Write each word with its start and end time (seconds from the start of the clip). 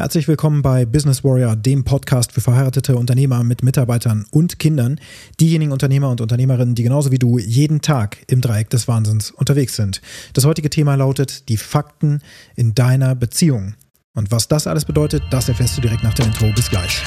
Herzlich 0.00 0.28
willkommen 0.28 0.62
bei 0.62 0.86
Business 0.86 1.22
Warrior, 1.24 1.56
dem 1.56 1.84
Podcast 1.84 2.32
für 2.32 2.40
verheiratete 2.40 2.96
Unternehmer 2.96 3.44
mit 3.44 3.62
Mitarbeitern 3.62 4.24
und 4.30 4.58
Kindern. 4.58 4.98
Diejenigen 5.38 5.72
Unternehmer 5.72 6.08
und 6.08 6.22
Unternehmerinnen, 6.22 6.74
die 6.74 6.84
genauso 6.84 7.10
wie 7.12 7.18
du 7.18 7.38
jeden 7.38 7.82
Tag 7.82 8.16
im 8.26 8.40
Dreieck 8.40 8.70
des 8.70 8.88
Wahnsinns 8.88 9.30
unterwegs 9.30 9.76
sind. 9.76 10.00
Das 10.32 10.46
heutige 10.46 10.70
Thema 10.70 10.94
lautet 10.94 11.50
die 11.50 11.58
Fakten 11.58 12.22
in 12.56 12.74
deiner 12.74 13.14
Beziehung. 13.14 13.74
Und 14.14 14.32
was 14.32 14.48
das 14.48 14.66
alles 14.66 14.86
bedeutet, 14.86 15.22
das 15.30 15.50
erfährst 15.50 15.76
du 15.76 15.82
direkt 15.82 16.02
nach 16.02 16.14
dem 16.14 16.28
Intro. 16.28 16.50
Bis 16.54 16.70
gleich. 16.70 17.02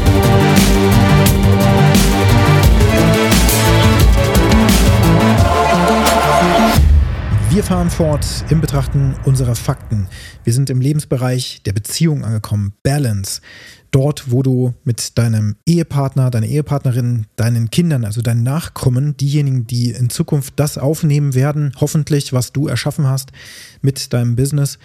Wir 0.00 0.05
fahren 7.66 7.90
fort 7.90 8.24
im 8.48 8.60
Betrachten 8.60 9.16
unserer 9.24 9.56
Fakten. 9.56 10.06
Wir 10.44 10.52
sind 10.52 10.70
im 10.70 10.80
Lebensbereich 10.80 11.62
der 11.66 11.72
Beziehung 11.72 12.24
angekommen, 12.24 12.74
Balance. 12.84 13.40
Dort, 13.90 14.30
wo 14.30 14.44
du 14.44 14.74
mit 14.84 15.18
deinem 15.18 15.56
Ehepartner, 15.66 16.30
deiner 16.30 16.46
Ehepartnerin, 16.46 17.26
deinen 17.34 17.68
Kindern, 17.70 18.04
also 18.04 18.22
deinen 18.22 18.44
Nachkommen, 18.44 19.16
diejenigen, 19.16 19.66
die 19.66 19.90
in 19.90 20.10
Zukunft 20.10 20.54
das 20.56 20.78
aufnehmen 20.78 21.34
werden, 21.34 21.72
hoffentlich, 21.80 22.32
was 22.32 22.52
du 22.52 22.68
erschaffen 22.68 23.08
hast 23.08 23.32
mit 23.82 24.12
deinem 24.12 24.36
Business, 24.36 24.78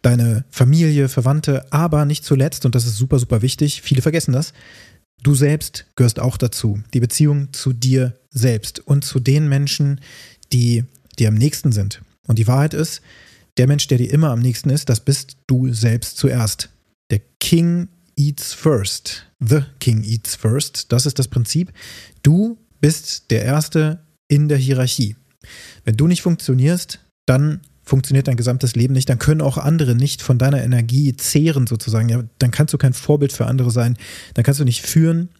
deine 0.00 0.44
Familie, 0.50 1.08
Verwandte, 1.08 1.66
aber 1.72 2.04
nicht 2.04 2.24
zuletzt, 2.24 2.64
und 2.64 2.76
das 2.76 2.86
ist 2.86 2.96
super, 2.96 3.18
super 3.18 3.42
wichtig, 3.42 3.82
viele 3.82 4.02
vergessen 4.02 4.32
das, 4.32 4.52
du 5.24 5.34
selbst 5.34 5.86
gehörst 5.96 6.20
auch 6.20 6.36
dazu. 6.36 6.78
Die 6.94 7.00
Beziehung 7.00 7.52
zu 7.52 7.72
dir 7.72 8.14
selbst 8.30 8.78
und 8.78 9.04
zu 9.04 9.18
den 9.18 9.48
Menschen, 9.48 10.00
die 10.52 10.84
dir 11.18 11.26
am 11.26 11.34
nächsten 11.34 11.72
sind. 11.72 12.02
Und 12.30 12.38
die 12.38 12.46
Wahrheit 12.46 12.74
ist, 12.74 13.00
der 13.56 13.66
Mensch, 13.66 13.88
der 13.88 13.98
dir 13.98 14.12
immer 14.12 14.30
am 14.30 14.38
nächsten 14.38 14.70
ist, 14.70 14.88
das 14.88 15.00
bist 15.00 15.36
du 15.48 15.72
selbst 15.72 16.16
zuerst. 16.16 16.68
Der 17.10 17.20
King 17.40 17.88
eats 18.14 18.52
first. 18.52 19.26
The 19.40 19.62
King 19.80 20.04
eats 20.04 20.36
first. 20.36 20.92
Das 20.92 21.06
ist 21.06 21.18
das 21.18 21.26
Prinzip. 21.26 21.72
Du 22.22 22.56
bist 22.80 23.32
der 23.32 23.44
Erste 23.44 24.04
in 24.28 24.48
der 24.48 24.58
Hierarchie. 24.58 25.16
Wenn 25.84 25.96
du 25.96 26.06
nicht 26.06 26.22
funktionierst, 26.22 27.00
dann 27.26 27.62
funktioniert 27.82 28.28
dein 28.28 28.36
gesamtes 28.36 28.76
Leben 28.76 28.94
nicht, 28.94 29.08
dann 29.08 29.18
können 29.18 29.40
auch 29.40 29.58
andere 29.58 29.96
nicht 29.96 30.22
von 30.22 30.38
deiner 30.38 30.62
Energie 30.62 31.16
zehren 31.16 31.66
sozusagen. 31.66 32.08
Ja, 32.08 32.22
dann 32.38 32.52
kannst 32.52 32.72
du 32.72 32.78
kein 32.78 32.92
Vorbild 32.92 33.32
für 33.32 33.46
andere 33.46 33.72
sein, 33.72 33.96
dann 34.34 34.44
kannst 34.44 34.60
du 34.60 34.64
nicht 34.64 34.86
führen, 34.86 35.30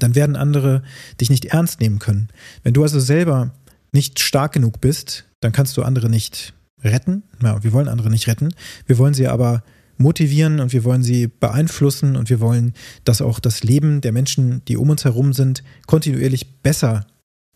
dann 0.00 0.16
werden 0.16 0.34
andere 0.34 0.82
dich 1.20 1.30
nicht 1.30 1.44
ernst 1.44 1.80
nehmen 1.80 2.00
können. 2.00 2.26
Wenn 2.64 2.74
du 2.74 2.82
also 2.82 2.98
selber 2.98 3.52
nicht 3.92 4.20
stark 4.20 4.52
genug 4.52 4.80
bist, 4.80 5.26
dann 5.40 5.52
kannst 5.52 5.76
du 5.76 5.82
andere 5.82 6.08
nicht 6.08 6.54
retten. 6.82 7.22
Ja, 7.42 7.62
wir 7.62 7.72
wollen 7.72 7.88
andere 7.88 8.10
nicht 8.10 8.26
retten. 8.26 8.54
Wir 8.86 8.98
wollen 8.98 9.14
sie 9.14 9.28
aber 9.28 9.62
motivieren 9.98 10.60
und 10.60 10.72
wir 10.72 10.84
wollen 10.84 11.02
sie 11.02 11.28
beeinflussen 11.28 12.16
und 12.16 12.30
wir 12.30 12.40
wollen, 12.40 12.74
dass 13.04 13.22
auch 13.22 13.38
das 13.38 13.62
Leben 13.62 14.00
der 14.00 14.12
Menschen, 14.12 14.64
die 14.66 14.76
um 14.76 14.90
uns 14.90 15.04
herum 15.04 15.32
sind, 15.32 15.62
kontinuierlich 15.86 16.60
besser 16.62 17.06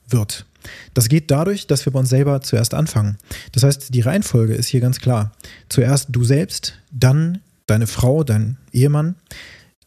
wird. 0.08 0.46
Das 0.94 1.08
geht 1.08 1.30
dadurch, 1.30 1.66
dass 1.66 1.84
wir 1.86 1.92
bei 1.92 2.00
uns 2.00 2.08
selber 2.08 2.40
zuerst 2.40 2.74
anfangen. 2.74 3.18
Das 3.52 3.62
heißt, 3.62 3.94
die 3.94 4.00
Reihenfolge 4.00 4.54
ist 4.54 4.68
hier 4.68 4.80
ganz 4.80 5.00
klar. 5.00 5.32
Zuerst 5.68 6.08
du 6.10 6.24
selbst, 6.24 6.74
dann 6.90 7.40
deine 7.66 7.86
Frau, 7.86 8.24
dein 8.24 8.56
Ehemann, 8.72 9.16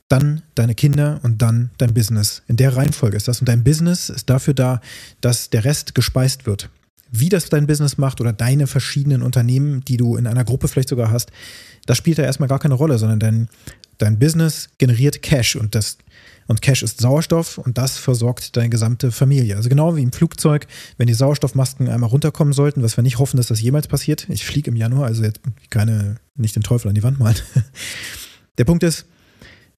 dann 0.09 0.41
deine 0.55 0.75
Kinder 0.75 1.19
und 1.23 1.41
dann 1.41 1.69
dein 1.77 1.93
Business. 1.93 2.41
In 2.47 2.57
der 2.57 2.75
Reihenfolge 2.75 3.15
ist 3.15 3.27
das. 3.27 3.39
Und 3.39 3.47
dein 3.47 3.63
Business 3.63 4.09
ist 4.09 4.29
dafür 4.29 4.53
da, 4.53 4.81
dass 5.21 5.49
der 5.49 5.63
Rest 5.63 5.95
gespeist 5.95 6.45
wird. 6.45 6.69
Wie 7.11 7.29
das 7.29 7.49
dein 7.49 7.67
Business 7.67 7.97
macht 7.97 8.19
oder 8.19 8.33
deine 8.33 8.67
verschiedenen 8.67 9.21
Unternehmen, 9.21 9.85
die 9.85 9.97
du 9.97 10.15
in 10.15 10.27
einer 10.27 10.43
Gruppe 10.43 10.67
vielleicht 10.67 10.89
sogar 10.89 11.11
hast, 11.11 11.31
das 11.85 11.97
spielt 11.97 12.17
da 12.17 12.23
erstmal 12.23 12.49
gar 12.49 12.59
keine 12.59 12.75
Rolle, 12.75 12.97
sondern 12.97 13.19
dein, 13.19 13.49
dein 13.97 14.19
Business 14.19 14.69
generiert 14.77 15.21
Cash 15.21 15.55
und 15.55 15.73
das 15.73 15.97
und 16.49 16.63
Cash 16.63 16.81
ist 16.81 16.99
Sauerstoff 16.99 17.59
und 17.59 17.77
das 17.77 17.99
versorgt 17.99 18.57
deine 18.57 18.69
gesamte 18.69 19.11
Familie. 19.11 19.55
Also 19.55 19.69
genau 19.69 19.95
wie 19.95 20.01
im 20.01 20.11
Flugzeug, 20.11 20.65
wenn 20.97 21.05
die 21.05 21.13
Sauerstoffmasken 21.13 21.87
einmal 21.87 22.09
runterkommen 22.09 22.53
sollten, 22.53 22.81
was 22.81 22.97
wir 22.97 23.03
nicht 23.03 23.19
hoffen, 23.19 23.37
dass 23.37 23.47
das 23.47 23.61
jemals 23.61 23.87
passiert. 23.87 24.27
Ich 24.29 24.43
fliege 24.43 24.71
im 24.71 24.75
Januar, 24.75 25.05
also 25.05 25.23
jetzt 25.23 25.41
keine, 25.69 26.15
nicht 26.35 26.55
den 26.55 26.63
Teufel 26.63 26.89
an 26.89 26.95
die 26.95 27.03
Wand 27.03 27.19
malen. 27.19 27.35
Der 28.57 28.65
Punkt 28.65 28.81
ist, 28.81 29.05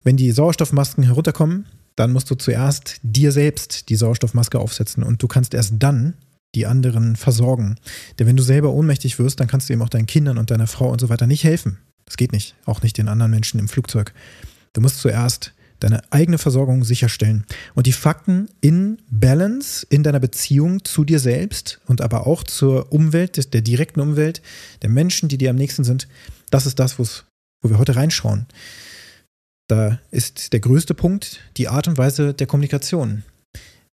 wenn 0.03 0.17
die 0.17 0.31
Sauerstoffmasken 0.31 1.03
herunterkommen, 1.03 1.65
dann 1.95 2.13
musst 2.13 2.29
du 2.31 2.35
zuerst 2.35 2.97
dir 3.03 3.31
selbst 3.31 3.89
die 3.89 3.95
Sauerstoffmaske 3.95 4.59
aufsetzen 4.59 5.03
und 5.03 5.21
du 5.21 5.27
kannst 5.27 5.53
erst 5.53 5.73
dann 5.77 6.15
die 6.55 6.65
anderen 6.65 7.15
versorgen. 7.15 7.75
Denn 8.17 8.27
wenn 8.27 8.37
du 8.37 8.43
selber 8.43 8.71
ohnmächtig 8.71 9.19
wirst, 9.19 9.39
dann 9.39 9.47
kannst 9.47 9.69
du 9.69 9.73
eben 9.73 9.81
auch 9.81 9.89
deinen 9.89 10.07
Kindern 10.07 10.37
und 10.37 10.51
deiner 10.51 10.67
Frau 10.67 10.89
und 10.89 10.99
so 10.99 11.09
weiter 11.09 11.27
nicht 11.27 11.43
helfen. 11.43 11.77
Das 12.05 12.17
geht 12.17 12.31
nicht. 12.31 12.55
Auch 12.65 12.81
nicht 12.81 12.97
den 12.97 13.07
anderen 13.07 13.31
Menschen 13.31 13.59
im 13.59 13.67
Flugzeug. 13.67 14.13
Du 14.73 14.81
musst 14.81 14.99
zuerst 14.99 15.53
deine 15.79 16.01
eigene 16.11 16.37
Versorgung 16.37 16.83
sicherstellen. 16.83 17.45
Und 17.73 17.87
die 17.87 17.91
Fakten 17.91 18.47
in 18.61 18.97
Balance 19.09 19.85
in 19.89 20.03
deiner 20.03 20.19
Beziehung 20.19 20.85
zu 20.85 21.03
dir 21.03 21.19
selbst 21.19 21.79
und 21.87 22.01
aber 22.01 22.27
auch 22.27 22.43
zur 22.43 22.91
Umwelt, 22.91 23.53
der 23.53 23.61
direkten 23.61 23.99
Umwelt, 23.99 24.41
der 24.81 24.89
Menschen, 24.89 25.27
die 25.27 25.37
dir 25.37 25.49
am 25.49 25.55
nächsten 25.55 25.83
sind, 25.83 26.07
das 26.51 26.65
ist 26.65 26.79
das, 26.79 26.99
wo 26.99 27.69
wir 27.69 27.79
heute 27.79 27.95
reinschauen. 27.95 28.45
Da 29.67 29.99
ist 30.11 30.53
der 30.53 30.59
größte 30.59 30.93
Punkt 30.93 31.39
die 31.57 31.67
Art 31.67 31.87
und 31.87 31.97
Weise 31.97 32.33
der 32.33 32.47
Kommunikation. 32.47 33.23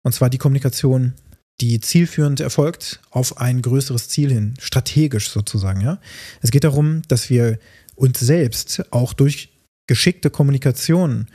Und 0.03 0.13
zwar 0.13 0.31
die 0.31 0.39
Kommunikation, 0.39 1.15
die 1.61 1.81
zielführend 1.81 2.41
erfolgt 2.41 3.01
auf 3.11 3.41
ein 3.41 3.63
größeres 3.63 4.09
Ziel 4.09 4.33
hin, 4.33 4.55
strategisch 4.59 5.31
sozusagen. 5.31 5.81
Ja? 5.81 6.01
Es 6.41 6.51
geht 6.51 6.65
darum, 6.65 7.03
dass 7.09 7.31
wir 7.31 7.59
uns 7.95 8.21
selbst 8.21 8.85
auch 8.93 9.13
durch 9.13 9.51
geschickte 9.87 10.31
Kommunikation 10.31 11.27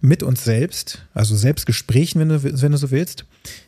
mit 0.00 0.22
uns 0.22 0.44
selbst, 0.44 1.04
also 1.14 1.34
Selbstgesprächen, 1.34 2.20
wenn 2.20 2.28
du, 2.28 2.42
wenn 2.42 2.72
du 2.72 2.78
so 2.78 2.90
willst, 2.90 3.24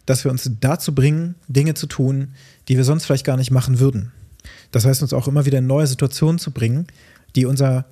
dass 0.07 0.25
wir 0.25 0.31
uns 0.31 0.51
dazu 0.61 0.95
bringen, 0.95 1.37
Dinge 1.49 1.75
zu 1.75 1.87
tun, 1.87 2.35
die 2.69 2.77
wir 2.77 2.85
sonst 2.85 3.07
vielleicht 3.07 3.25
gar 3.25 3.37
nicht 3.37 3.51
machen 3.51 3.81
würden. 3.81 4.13
Das 4.71 4.85
heißt, 4.85 5.03
uns 5.03 5.13
auch 5.13 5.29
immer 5.29 5.47
wieder 5.47 5.59
in 5.59 5.67
neue 5.67 5.87
Situationen 5.87 6.39
zu 6.39 6.51
bringen, 6.51 6.87
die 7.35 7.47
unser 7.47 7.87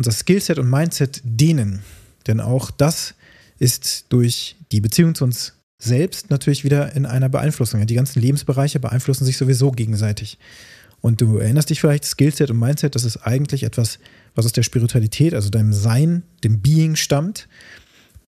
unser 0.00 0.12
Skillset 0.12 0.58
und 0.58 0.70
Mindset 0.70 1.20
dehnen. 1.24 1.82
Denn 2.26 2.40
auch 2.40 2.70
das 2.70 3.14
ist 3.58 4.06
durch 4.08 4.56
die 4.72 4.80
Beziehung 4.80 5.14
zu 5.14 5.24
uns 5.24 5.52
selbst 5.78 6.30
natürlich 6.30 6.64
wieder 6.64 6.96
in 6.96 7.04
einer 7.04 7.28
Beeinflussung. 7.28 7.86
Die 7.86 7.94
ganzen 7.94 8.20
Lebensbereiche 8.20 8.80
beeinflussen 8.80 9.26
sich 9.26 9.36
sowieso 9.36 9.72
gegenseitig. 9.72 10.38
Und 11.02 11.20
du 11.20 11.36
erinnerst 11.36 11.68
dich 11.68 11.82
vielleicht, 11.82 12.06
Skillset 12.06 12.50
und 12.50 12.58
Mindset, 12.58 12.94
das 12.94 13.04
ist 13.04 13.18
eigentlich 13.18 13.62
etwas, 13.62 13.98
was 14.34 14.46
aus 14.46 14.52
der 14.52 14.62
Spiritualität, 14.62 15.34
also 15.34 15.50
deinem 15.50 15.74
Sein, 15.74 16.22
dem 16.44 16.62
Being 16.62 16.96
stammt 16.96 17.46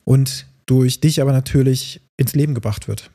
und 0.04 0.46
durch 0.66 1.00
dich 1.00 1.22
aber 1.22 1.32
natürlich 1.32 2.02
ins 2.18 2.34
Leben 2.34 2.52
gebracht 2.52 2.86
wird. 2.86 3.10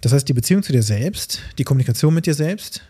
Das 0.00 0.12
heißt, 0.12 0.28
die 0.28 0.32
Beziehung 0.32 0.64
zu 0.64 0.72
dir 0.72 0.82
selbst, 0.82 1.42
die 1.58 1.64
Kommunikation 1.64 2.12
mit 2.12 2.26
dir 2.26 2.34
selbst, 2.34 2.82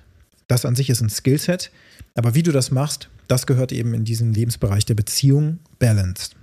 das 0.49 0.65
an 0.65 0.77
sich 0.77 0.89
ist 0.89 1.03
ein 1.03 1.11
Skillset, 1.11 1.71
aber 2.15 2.35
wie 2.35 2.43
du 2.43 2.53
das 2.53 2.71
machst, 2.71 3.11
das 3.29 3.47
gehört 3.47 3.73
eben 3.73 3.95
in 3.95 4.05
diesen 4.05 4.33
Lebensbereich 4.33 4.85
der 4.85 4.95
Beziehung 4.95 5.59
balanced. 5.79 6.37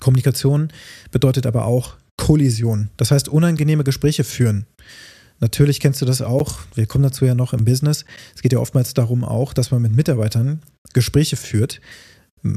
Kommunikation 0.00 0.68
bedeutet 1.10 1.46
aber 1.46 1.64
auch 1.64 1.96
Kollision. 2.16 2.90
Das 2.96 3.10
heißt, 3.10 3.28
unangenehme 3.28 3.84
Gespräche 3.84 4.24
führen. 4.24 4.66
Natürlich 5.40 5.80
kennst 5.80 6.00
du 6.00 6.06
das 6.06 6.22
auch. 6.22 6.60
Wir 6.74 6.86
kommen 6.86 7.04
dazu 7.04 7.24
ja 7.24 7.34
noch 7.34 7.52
im 7.52 7.64
Business. 7.64 8.04
Es 8.34 8.42
geht 8.42 8.52
ja 8.52 8.58
oftmals 8.58 8.94
darum 8.94 9.24
auch, 9.24 9.52
dass 9.52 9.70
man 9.70 9.82
mit 9.82 9.94
Mitarbeitern 9.94 10.62
Gespräche 10.92 11.36
führt. 11.36 11.80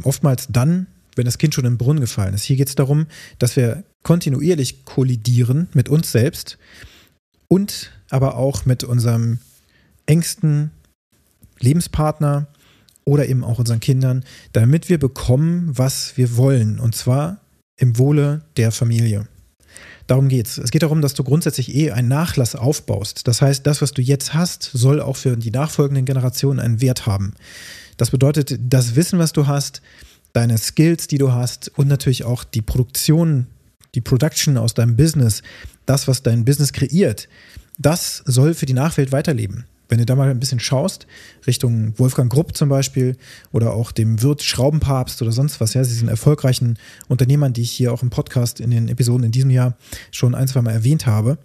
Oftmals 0.03 0.47
dann, 0.49 0.87
wenn 1.15 1.25
das 1.25 1.37
Kind 1.37 1.55
schon 1.55 1.65
im 1.65 1.77
Brunnen 1.77 2.01
gefallen 2.01 2.33
ist. 2.33 2.43
Hier 2.43 2.55
geht 2.55 2.69
es 2.69 2.75
darum, 2.75 3.07
dass 3.39 3.55
wir 3.55 3.83
kontinuierlich 4.03 4.85
kollidieren 4.85 5.67
mit 5.73 5.89
uns 5.89 6.11
selbst 6.11 6.57
und 7.47 7.91
aber 8.09 8.37
auch 8.37 8.65
mit 8.65 8.83
unserem 8.83 9.39
engsten 10.05 10.71
Lebenspartner, 11.59 12.47
oder 13.07 13.29
eben 13.29 13.45
auch 13.45 13.57
unseren 13.57 13.79
Kindern, 13.79 14.25
damit 14.51 14.89
wir 14.89 14.99
bekommen, 14.99 15.69
was 15.71 16.17
wir 16.17 16.35
wollen. 16.35 16.77
Und 16.77 16.93
zwar 16.93 17.39
im 17.77 17.97
Wohle 17.97 18.41
der 18.57 18.73
Familie. 18.73 19.29
Darum 20.07 20.27
geht's. 20.27 20.57
Es 20.57 20.71
geht 20.71 20.83
darum, 20.83 21.01
dass 21.01 21.13
du 21.13 21.23
grundsätzlich 21.23 21.73
eh 21.73 21.91
einen 21.91 22.09
Nachlass 22.09 22.55
aufbaust. 22.55 23.25
Das 23.25 23.41
heißt, 23.41 23.65
das, 23.65 23.81
was 23.81 23.93
du 23.93 24.01
jetzt 24.01 24.33
hast, 24.33 24.63
soll 24.73 24.99
auch 24.99 25.15
für 25.15 25.37
die 25.37 25.51
nachfolgenden 25.51 26.03
Generationen 26.03 26.59
einen 26.59 26.81
Wert 26.81 27.05
haben. 27.05 27.33
Das 27.95 28.11
bedeutet, 28.11 28.59
das 28.61 28.97
Wissen, 28.97 29.19
was 29.19 29.31
du 29.31 29.47
hast, 29.47 29.81
deine 30.33 30.57
Skills, 30.57 31.07
die 31.07 31.17
du 31.17 31.31
hast 31.31 31.71
und 31.77 31.87
natürlich 31.87 32.25
auch 32.25 32.43
die 32.43 32.61
Produktion, 32.61 33.47
die 33.95 34.01
Production 34.01 34.57
aus 34.57 34.73
deinem 34.73 34.97
Business, 34.97 35.43
das, 35.85 36.09
was 36.09 36.23
dein 36.23 36.43
Business 36.43 36.73
kreiert, 36.73 37.29
das 37.77 38.21
soll 38.25 38.53
für 38.53 38.65
die 38.65 38.73
Nachwelt 38.73 39.13
weiterleben. 39.13 39.65
Wenn 39.89 39.99
du 39.99 40.05
da 40.05 40.15
mal 40.15 40.29
ein 40.29 40.39
bisschen 40.39 40.59
schaust, 40.59 41.07
Richtung 41.45 41.97
Wolfgang 41.97 42.31
Grupp 42.31 42.55
zum 42.55 42.69
Beispiel 42.69 43.15
oder 43.51 43.73
auch 43.73 43.91
dem 43.91 44.21
Wirt 44.21 44.43
Schraubenpapst 44.43 45.21
oder 45.21 45.31
sonst 45.31 45.61
was, 45.61 45.73
ja, 45.73 45.83
sie 45.83 45.93
sind 45.93 46.09
erfolgreichen 46.09 46.77
Unternehmern, 47.07 47.53
die 47.53 47.61
ich 47.61 47.71
hier 47.71 47.93
auch 47.93 48.03
im 48.03 48.09
Podcast 48.09 48.59
in 48.59 48.71
den 48.71 48.89
Episoden 48.89 49.25
in 49.25 49.31
diesem 49.31 49.49
Jahr 49.49 49.77
schon 50.11 50.35
ein, 50.35 50.47
zwei 50.47 50.61
Mal 50.61 50.71
erwähnt 50.71 51.05
habe, 51.05 51.37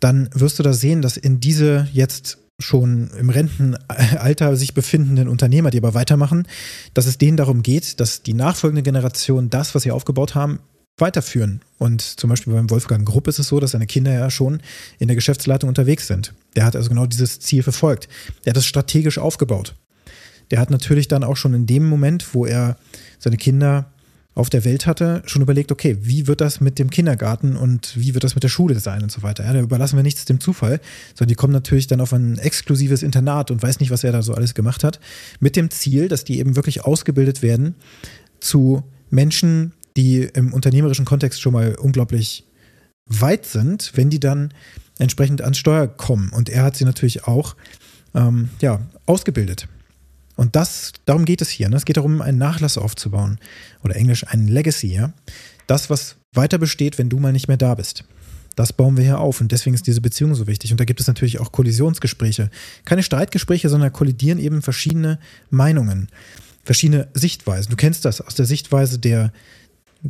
dann 0.00 0.28
wirst 0.34 0.58
du 0.58 0.62
da 0.62 0.72
sehen, 0.72 1.02
dass 1.02 1.16
in 1.16 1.40
diese 1.40 1.88
jetzt 1.92 2.38
schon 2.58 3.10
im 3.18 3.28
Rentenalter 3.30 4.56
sich 4.56 4.72
befindenden 4.72 5.28
Unternehmer, 5.28 5.70
die 5.70 5.78
aber 5.78 5.94
weitermachen, 5.94 6.46
dass 6.94 7.06
es 7.06 7.18
denen 7.18 7.36
darum 7.36 7.62
geht, 7.62 8.00
dass 8.00 8.22
die 8.22 8.34
nachfolgende 8.34 8.82
Generation 8.82 9.50
das, 9.50 9.74
was 9.74 9.82
sie 9.82 9.90
aufgebaut 9.90 10.34
haben, 10.34 10.60
weiterführen. 10.98 11.60
Und 11.78 12.00
zum 12.02 12.30
Beispiel 12.30 12.52
beim 12.52 12.70
Wolfgang 12.70 13.06
Grupp 13.06 13.28
ist 13.28 13.38
es 13.38 13.48
so, 13.48 13.60
dass 13.60 13.72
seine 13.72 13.86
Kinder 13.86 14.12
ja 14.12 14.30
schon 14.30 14.60
in 14.98 15.08
der 15.08 15.14
Geschäftsleitung 15.14 15.68
unterwegs 15.68 16.06
sind. 16.06 16.34
Der 16.54 16.64
hat 16.64 16.74
also 16.74 16.88
genau 16.88 17.06
dieses 17.06 17.38
Ziel 17.40 17.62
verfolgt. 17.62 18.08
Der 18.44 18.50
hat 18.50 18.56
es 18.56 18.66
strategisch 18.66 19.18
aufgebaut. 19.18 19.74
Der 20.50 20.60
hat 20.60 20.70
natürlich 20.70 21.08
dann 21.08 21.24
auch 21.24 21.36
schon 21.36 21.54
in 21.54 21.66
dem 21.66 21.88
Moment, 21.88 22.34
wo 22.34 22.46
er 22.46 22.76
seine 23.18 23.36
Kinder 23.36 23.90
auf 24.34 24.50
der 24.50 24.66
Welt 24.66 24.86
hatte, 24.86 25.22
schon 25.24 25.40
überlegt, 25.40 25.72
okay, 25.72 25.96
wie 26.02 26.26
wird 26.26 26.42
das 26.42 26.60
mit 26.60 26.78
dem 26.78 26.90
Kindergarten 26.90 27.56
und 27.56 27.96
wie 27.96 28.12
wird 28.12 28.22
das 28.22 28.34
mit 28.34 28.44
der 28.44 28.50
Schule 28.50 28.78
sein 28.78 29.02
und 29.02 29.10
so 29.10 29.22
weiter. 29.22 29.44
Ja, 29.44 29.54
da 29.54 29.60
überlassen 29.60 29.96
wir 29.96 30.02
nichts 30.02 30.26
dem 30.26 30.40
Zufall, 30.40 30.78
sondern 31.14 31.28
die 31.28 31.34
kommen 31.36 31.54
natürlich 31.54 31.86
dann 31.86 32.02
auf 32.02 32.12
ein 32.12 32.36
exklusives 32.36 33.02
Internat 33.02 33.50
und 33.50 33.62
weiß 33.62 33.80
nicht, 33.80 33.90
was 33.90 34.04
er 34.04 34.12
da 34.12 34.20
so 34.20 34.34
alles 34.34 34.54
gemacht 34.54 34.84
hat, 34.84 35.00
mit 35.40 35.56
dem 35.56 35.70
Ziel, 35.70 36.08
dass 36.08 36.24
die 36.24 36.38
eben 36.38 36.54
wirklich 36.54 36.84
ausgebildet 36.84 37.40
werden 37.40 37.76
zu 38.38 38.84
Menschen, 39.08 39.72
die 39.96 40.22
im 40.22 40.52
unternehmerischen 40.52 41.04
Kontext 41.04 41.40
schon 41.40 41.52
mal 41.52 41.74
unglaublich 41.74 42.44
weit 43.06 43.46
sind, 43.46 43.92
wenn 43.94 44.10
die 44.10 44.20
dann 44.20 44.52
entsprechend 44.98 45.42
ans 45.42 45.58
Steuer 45.58 45.86
kommen. 45.86 46.30
Und 46.30 46.48
er 46.48 46.64
hat 46.64 46.76
sie 46.76 46.84
natürlich 46.84 47.24
auch 47.24 47.56
ähm, 48.14 48.50
ja, 48.60 48.80
ausgebildet. 49.06 49.68
Und 50.34 50.54
das, 50.54 50.92
darum 51.06 51.24
geht 51.24 51.40
es 51.40 51.48
hier. 51.48 51.68
Ne? 51.68 51.76
Es 51.76 51.84
geht 51.84 51.96
darum, 51.96 52.20
einen 52.20 52.38
Nachlass 52.38 52.76
aufzubauen. 52.78 53.38
Oder 53.82 53.96
Englisch 53.96 54.26
ein 54.26 54.48
Legacy, 54.48 54.92
ja. 54.92 55.12
Das, 55.66 55.90
was 55.90 56.16
weiter 56.34 56.58
besteht, 56.58 56.98
wenn 56.98 57.08
du 57.08 57.18
mal 57.18 57.32
nicht 57.32 57.48
mehr 57.48 57.56
da 57.56 57.74
bist. 57.74 58.04
Das 58.54 58.72
bauen 58.72 58.96
wir 58.96 59.04
hier 59.04 59.18
auf 59.18 59.40
und 59.40 59.52
deswegen 59.52 59.74
ist 59.74 59.86
diese 59.86 60.00
Beziehung 60.00 60.34
so 60.34 60.46
wichtig. 60.46 60.70
Und 60.70 60.80
da 60.80 60.84
gibt 60.84 61.00
es 61.00 61.06
natürlich 61.06 61.40
auch 61.40 61.52
Kollisionsgespräche. 61.52 62.50
Keine 62.84 63.02
Streitgespräche, 63.02 63.68
sondern 63.68 63.92
kollidieren 63.92 64.38
eben 64.38 64.62
verschiedene 64.62 65.18
Meinungen, 65.50 66.08
verschiedene 66.64 67.08
Sichtweisen. 67.12 67.70
Du 67.70 67.76
kennst 67.76 68.06
das 68.06 68.22
aus 68.22 68.34
der 68.34 68.46
Sichtweise 68.46 68.98
der, 68.98 69.30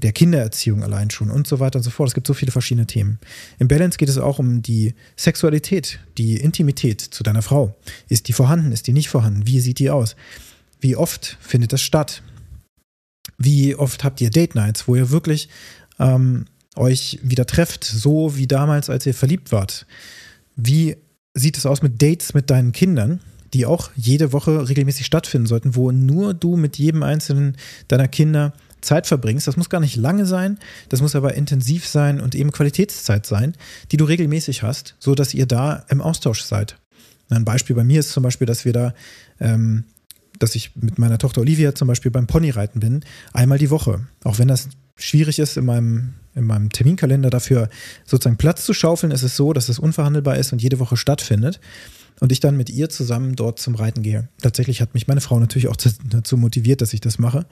der 0.00 0.12
Kindererziehung 0.12 0.82
allein 0.82 1.10
schon 1.10 1.30
und 1.30 1.46
so 1.46 1.60
weiter 1.60 1.78
und 1.78 1.82
so 1.82 1.90
fort. 1.90 2.08
Es 2.08 2.14
gibt 2.14 2.26
so 2.26 2.34
viele 2.34 2.52
verschiedene 2.52 2.86
Themen. 2.86 3.18
Im 3.58 3.68
Balance 3.68 3.98
geht 3.98 4.08
es 4.08 4.18
auch 4.18 4.38
um 4.38 4.62
die 4.62 4.94
Sexualität, 5.16 6.00
die 6.18 6.36
Intimität 6.36 7.00
zu 7.00 7.22
deiner 7.22 7.42
Frau. 7.42 7.76
Ist 8.08 8.28
die 8.28 8.32
vorhanden? 8.32 8.72
Ist 8.72 8.86
die 8.86 8.92
nicht 8.92 9.08
vorhanden? 9.08 9.46
Wie 9.46 9.60
sieht 9.60 9.78
die 9.78 9.90
aus? 9.90 10.16
Wie 10.80 10.96
oft 10.96 11.38
findet 11.40 11.72
das 11.72 11.82
statt? 11.82 12.22
Wie 13.38 13.74
oft 13.74 14.04
habt 14.04 14.20
ihr 14.20 14.30
Date 14.30 14.54
Nights, 14.54 14.86
wo 14.88 14.96
ihr 14.96 15.10
wirklich 15.10 15.48
ähm, 15.98 16.46
euch 16.74 17.18
wieder 17.22 17.46
trefft, 17.46 17.84
so 17.84 18.36
wie 18.36 18.46
damals, 18.46 18.90
als 18.90 19.06
ihr 19.06 19.14
verliebt 19.14 19.52
wart? 19.52 19.86
Wie 20.56 20.96
sieht 21.34 21.58
es 21.58 21.66
aus 21.66 21.82
mit 21.82 22.00
Dates 22.00 22.34
mit 22.34 22.50
deinen 22.50 22.72
Kindern? 22.72 23.20
die 23.54 23.66
auch 23.66 23.90
jede 23.96 24.32
Woche 24.32 24.68
regelmäßig 24.68 25.06
stattfinden 25.06 25.46
sollten, 25.46 25.74
wo 25.74 25.90
nur 25.92 26.34
du 26.34 26.56
mit 26.56 26.78
jedem 26.78 27.02
einzelnen 27.02 27.56
deiner 27.88 28.08
Kinder 28.08 28.52
Zeit 28.86 29.06
verbringst. 29.06 29.46
Das 29.46 29.56
muss 29.56 29.68
gar 29.68 29.80
nicht 29.80 29.96
lange 29.96 30.24
sein, 30.24 30.58
das 30.88 31.02
muss 31.02 31.14
aber 31.14 31.34
intensiv 31.34 31.86
sein 31.86 32.20
und 32.20 32.34
eben 32.34 32.52
Qualitätszeit 32.52 33.26
sein, 33.26 33.54
die 33.92 33.96
du 33.96 34.04
regelmäßig 34.04 34.62
hast, 34.62 34.94
so 34.98 35.14
dass 35.14 35.34
ihr 35.34 35.46
da 35.46 35.84
im 35.88 36.00
Austausch 36.00 36.42
seid. 36.42 36.78
Ein 37.28 37.44
Beispiel 37.44 37.76
bei 37.76 37.84
mir 37.84 38.00
ist 38.00 38.12
zum 38.12 38.22
Beispiel, 38.22 38.46
dass 38.46 38.64
wir 38.64 38.72
da, 38.72 38.94
ähm, 39.40 39.84
dass 40.38 40.54
ich 40.54 40.76
mit 40.76 40.98
meiner 40.98 41.18
Tochter 41.18 41.40
Olivia 41.40 41.74
zum 41.74 41.88
Beispiel 41.88 42.10
beim 42.10 42.26
Ponyreiten 42.26 42.80
bin, 42.80 43.04
einmal 43.32 43.58
die 43.58 43.70
Woche. 43.70 44.06
Auch 44.22 44.38
wenn 44.38 44.48
das 44.48 44.68
schwierig 44.96 45.38
ist, 45.38 45.56
in 45.56 45.64
meinem, 45.64 46.14
in 46.34 46.44
meinem 46.44 46.70
Terminkalender 46.70 47.30
dafür 47.30 47.68
sozusagen 48.04 48.36
Platz 48.36 48.64
zu 48.64 48.72
schaufeln, 48.72 49.12
ist 49.12 49.22
es 49.22 49.36
so, 49.36 49.52
dass 49.52 49.68
es 49.68 49.78
unverhandelbar 49.78 50.36
ist 50.36 50.52
und 50.52 50.62
jede 50.62 50.78
Woche 50.78 50.96
stattfindet 50.96 51.60
und 52.20 52.32
ich 52.32 52.40
dann 52.40 52.56
mit 52.56 52.70
ihr 52.70 52.88
zusammen 52.88 53.36
dort 53.36 53.58
zum 53.58 53.74
Reiten 53.74 54.02
gehe. 54.02 54.28
Tatsächlich 54.40 54.80
hat 54.80 54.94
mich 54.94 55.06
meine 55.06 55.20
Frau 55.20 55.38
natürlich 55.38 55.68
auch 55.68 55.76
dazu 56.10 56.36
motiviert, 56.36 56.80
dass 56.80 56.92
ich 56.92 57.00
das 57.00 57.18
mache, 57.18 57.46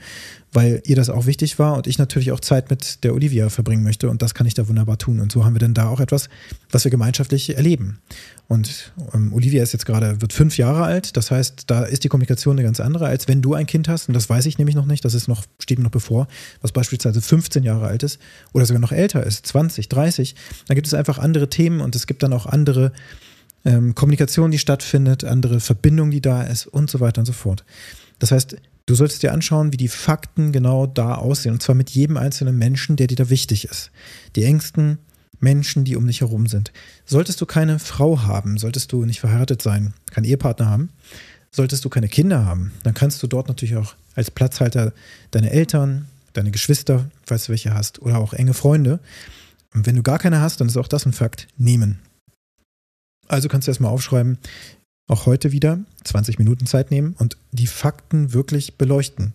weil 0.53 0.83
ihr 0.87 0.97
das 0.97 1.11
auch 1.11 1.27
wichtig 1.27 1.59
war 1.59 1.77
und 1.77 1.87
ich 1.87 1.99
natürlich 1.99 2.33
auch 2.33 2.41
Zeit 2.41 2.71
mit 2.71 3.05
der 3.05 3.15
Olivia 3.15 3.49
verbringen 3.51 3.83
möchte 3.83 4.09
und 4.09 4.23
das 4.23 4.35
kann 4.35 4.47
ich 4.47 4.55
da 4.55 4.69
wunderbar 4.69 4.99
tun. 4.99 5.21
Und 5.21 5.33
so 5.33 5.45
haben 5.45 5.55
wir 5.55 5.61
dann 5.61 5.75
da 5.75 5.89
auch 5.89 6.01
etwas, 6.01 6.29
was 6.71 6.85
wir 6.85 6.91
gemeinschaftlich 6.91 7.57
erleben. 7.57 7.99
Und 8.47 8.93
ähm, 9.15 9.33
Olivia 9.33 9.63
ist 9.63 9.73
jetzt 9.73 9.87
gerade, 9.87 10.21
wird 10.21 10.33
fünf 10.33 10.59
Jahre 10.59 10.85
alt, 10.85 11.17
das 11.17 11.31
heißt, 11.31 11.65
da 11.67 11.85
ist 11.85 12.05
die 12.05 12.09
Kommunikation 12.09 12.57
eine 12.57 12.65
ganz 12.65 12.79
andere, 12.79 13.07
als 13.07 13.27
wenn 13.27 13.41
du 13.41 13.55
ein 13.55 13.67
Kind 13.67 13.89
hast, 13.89 14.09
und 14.09 14.15
das 14.15 14.29
weiß 14.29 14.47
ich 14.47 14.59
nämlich 14.59 14.77
noch 14.77 14.87
nicht, 14.87 15.05
das 15.05 15.15
ist 15.15 15.29
noch, 15.29 15.45
steht 15.59 15.79
mir 15.79 15.85
noch 15.85 15.91
bevor, 15.91 16.29
was 16.61 16.73
beispielsweise 16.73 17.23
15 17.23 17.65
Jahre 17.65 17.87
alt 17.87 18.03
ist 18.03 18.19
oder 18.53 18.67
sogar 18.67 18.81
noch 18.81 18.93
älter 18.93 19.25
ist, 19.25 19.47
20, 19.47 19.89
30, 19.89 20.35
dann 20.69 20.75
gibt 20.75 20.87
es 20.87 20.95
einfach 20.95 21.19
andere 21.19 21.49
Themen 21.49 21.81
und 21.81 21.97
es 21.97 22.07
gibt 22.07 22.23
dann 22.23 22.33
auch 22.33 22.47
andere 22.47 22.93
ähm, 23.65 23.95
Kommunikation, 23.95 24.51
die 24.51 24.59
stattfindet, 24.59 25.25
andere 25.25 25.61
Verbindung, 25.61 26.11
die 26.11 26.21
da 26.21 26.43
ist 26.43 26.67
und 26.67 26.91
so 26.91 27.01
weiter 27.01 27.21
und 27.21 27.27
so 27.27 27.33
fort. 27.33 27.65
Das 28.19 28.31
heißt, 28.31 28.57
du 28.87 28.95
solltest 28.95 29.23
dir 29.23 29.33
anschauen, 29.33 29.73
wie 29.73 29.77
die 29.77 29.89
Fakten 29.89 30.53
genau 30.53 30.87
da 30.87 31.15
aussehen 31.15 31.53
und 31.53 31.63
zwar 31.63 31.75
mit 31.75 31.91
jedem 31.91 32.17
einzelnen 32.17 32.57
Menschen, 32.57 32.97
der 32.97 33.07
dir 33.07 33.17
da 33.17 33.31
wichtig 33.31 33.65
ist. 33.65 33.91
Die 34.37 34.45
engsten 34.45 34.99
Menschen, 35.41 35.85
die 35.85 35.97
um 35.97 36.07
dich 36.07 36.21
herum 36.21 36.47
sind. 36.47 36.73
Solltest 37.05 37.41
du 37.41 37.47
keine 37.47 37.79
Frau 37.79 38.23
haben, 38.23 38.59
solltest 38.59 38.93
du 38.93 39.05
nicht 39.05 39.21
verheiratet 39.21 39.63
sein, 39.63 39.95
keinen 40.11 40.25
Ehepartner 40.25 40.69
haben, 40.69 40.91
solltest 41.51 41.85
du 41.85 41.89
keine 41.89 42.09
Kinder 42.09 42.45
haben, 42.45 42.73
dann 42.83 42.95
kannst 42.95 43.23
du 43.23 43.27
dort 43.27 43.49
natürlich 43.49 43.77
auch 43.77 43.95
als 44.15 44.31
Platzhalter 44.31 44.93
deine 45.31 45.51
Eltern, 45.51 46.07
deine 46.33 46.51
Geschwister, 46.51 47.11
falls 47.25 47.47
du 47.47 47.51
welche 47.51 47.75
hast, 47.75 48.01
oder 48.03 48.19
auch 48.19 48.33
enge 48.33 48.55
Freunde. 48.55 49.01
Und 49.73 49.87
wenn 49.87 49.97
du 49.97 50.03
gar 50.03 50.19
keine 50.19 50.41
hast, 50.41 50.61
dann 50.61 50.69
ist 50.69 50.77
auch 50.77 50.89
das 50.89 51.07
ein 51.07 51.13
Fakt, 51.13 51.49
nehmen. 51.57 51.99
Also 53.29 53.49
kannst 53.49 53.67
du 53.67 53.71
erstmal 53.71 53.93
aufschreiben, 53.93 54.39
auch 55.07 55.27
heute 55.27 55.53
wieder 55.53 55.81
20 56.05 56.39
Minuten 56.39 56.67
Zeit 56.67 56.91
nehmen 56.91 57.15
und 57.19 57.37
die 57.53 57.67
Fakten 57.67 58.33
wirklich 58.33 58.79
beleuchten 58.79 59.33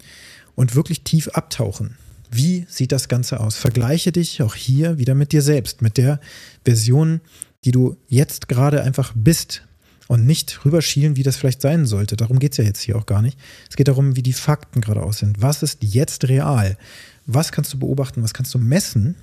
und 0.55 0.75
wirklich 0.75 1.03
tief 1.03 1.29
abtauchen. 1.29 1.97
Wie 2.31 2.65
sieht 2.69 2.91
das 2.91 3.07
Ganze 3.07 3.39
aus? 3.39 3.55
Vergleiche 3.55 4.11
dich 4.11 4.41
auch 4.41 4.55
hier 4.55 4.97
wieder 4.97 5.15
mit 5.15 5.31
dir 5.31 5.41
selbst, 5.41 5.81
mit 5.81 5.97
der 5.97 6.19
Version, 6.63 7.21
die 7.65 7.71
du 7.71 7.97
jetzt 8.07 8.47
gerade 8.47 8.83
einfach 8.83 9.13
bist 9.15 9.63
und 10.07 10.25
nicht 10.25 10.65
rüberschielen, 10.65 11.15
wie 11.15 11.23
das 11.23 11.37
vielleicht 11.37 11.61
sein 11.61 11.85
sollte. 11.85 12.17
Darum 12.17 12.39
geht 12.39 12.53
es 12.53 12.57
ja 12.57 12.63
jetzt 12.63 12.81
hier 12.81 12.97
auch 12.97 13.05
gar 13.05 13.21
nicht. 13.21 13.37
Es 13.69 13.75
geht 13.75 13.87
darum, 13.87 14.15
wie 14.15 14.23
die 14.23 14.33
Fakten 14.33 14.81
gerade 14.81 15.03
aussehen. 15.03 15.35
Was 15.39 15.63
ist 15.63 15.83
jetzt 15.83 16.27
real? 16.27 16.77
Was 17.25 17.51
kannst 17.51 17.73
du 17.73 17.79
beobachten? 17.79 18.23
Was 18.23 18.33
kannst 18.33 18.53
du 18.53 18.59
messen? 18.59 19.15